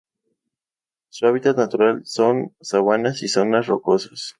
Su 1.09 1.27
hábitat 1.27 1.57
natural 1.59 2.01
son: 2.05 2.55
Sabanas 2.59 3.21
y 3.21 3.27
zonas 3.27 3.67
rocosas. 3.67 4.29